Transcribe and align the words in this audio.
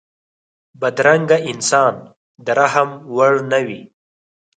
بدرنګه 0.79 1.37
انسان 1.51 1.95
د 2.45 2.47
رحم 2.59 2.89
وړ 3.15 3.33
نه 3.51 3.59
وي 3.67 3.81